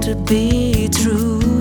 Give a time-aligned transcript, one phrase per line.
[0.00, 1.57] to be true.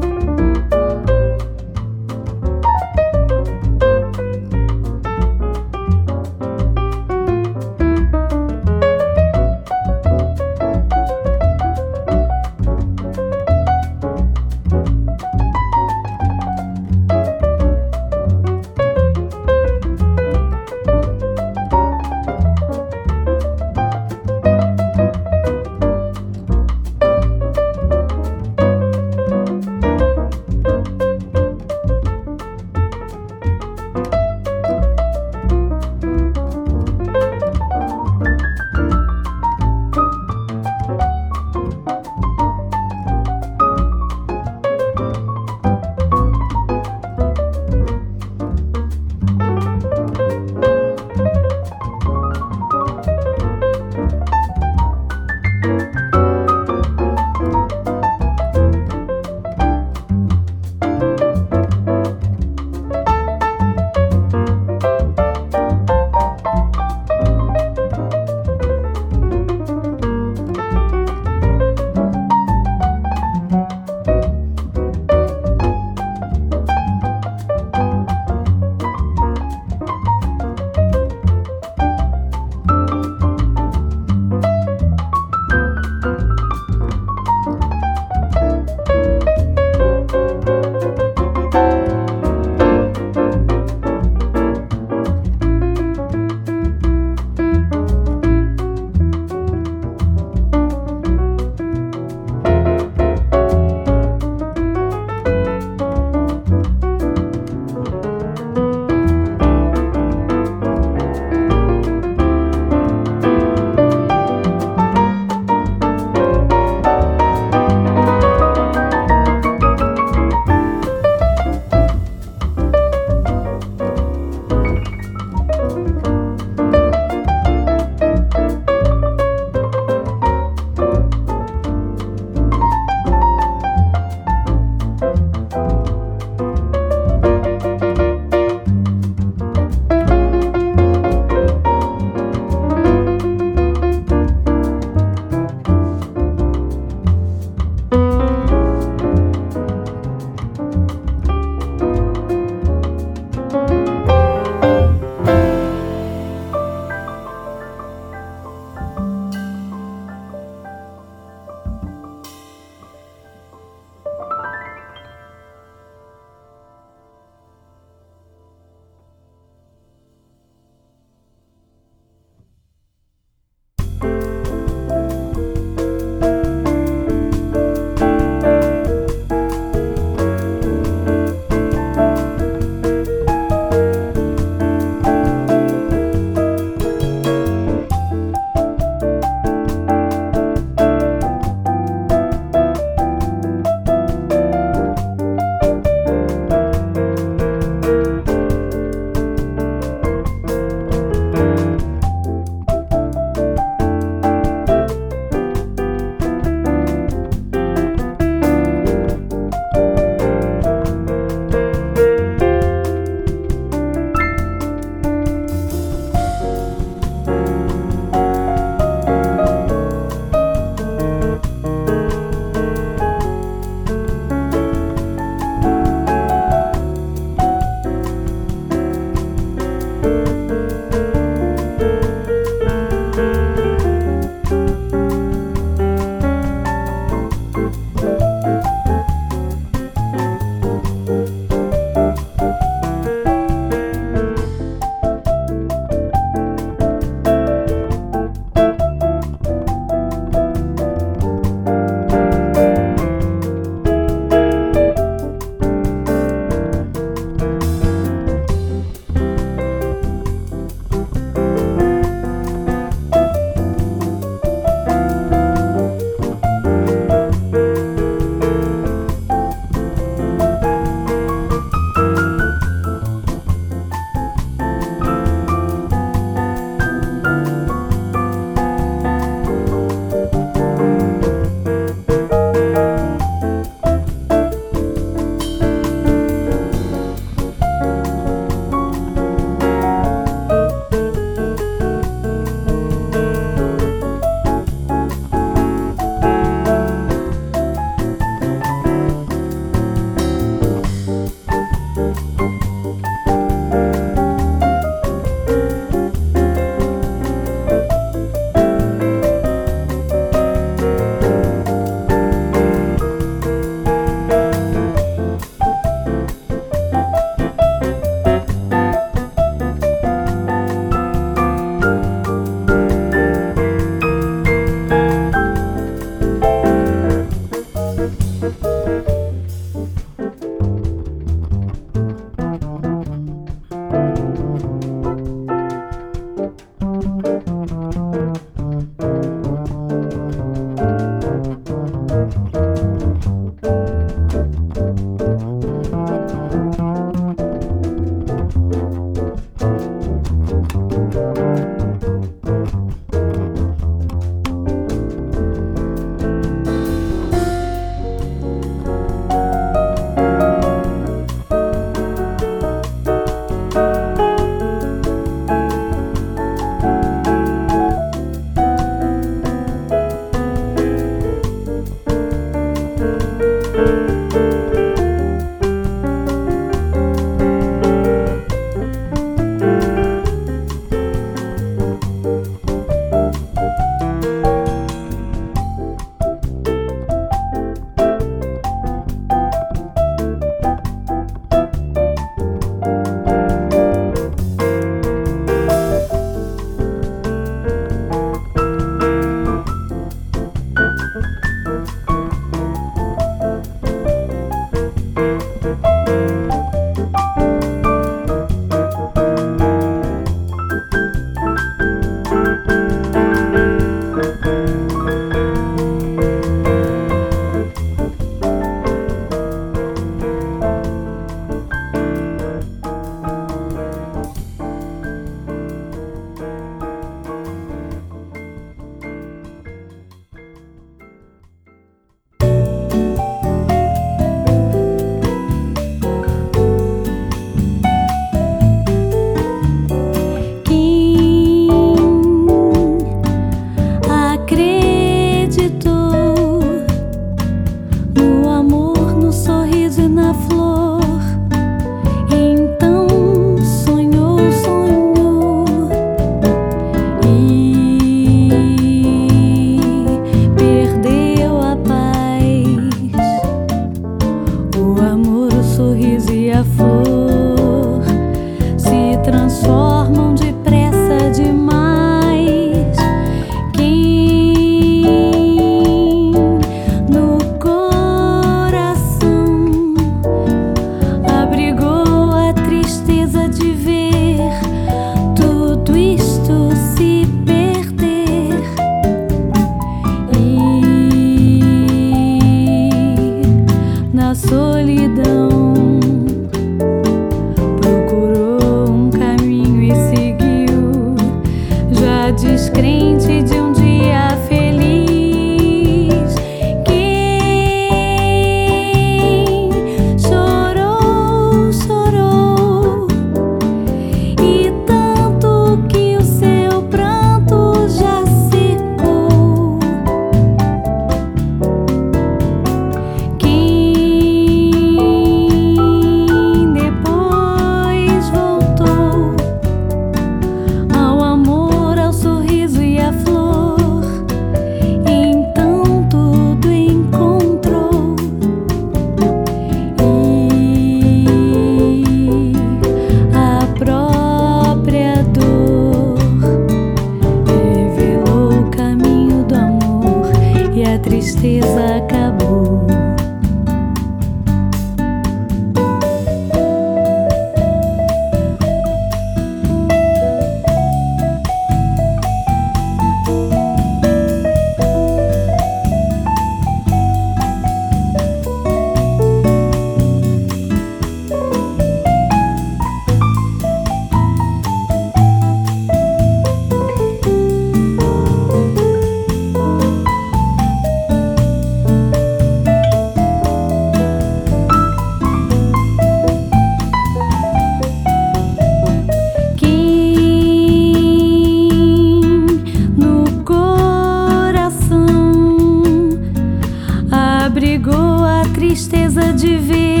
[597.61, 600.00] Abrigou a tristeza de ver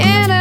[0.00, 0.39] in a